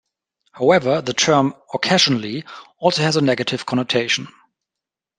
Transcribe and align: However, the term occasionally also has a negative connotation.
However, 0.53 1.03
the 1.03 1.13
term 1.13 1.53
occasionally 1.75 2.43
also 2.79 3.03
has 3.03 3.17
a 3.17 3.21
negative 3.21 3.67
connotation. 3.67 4.29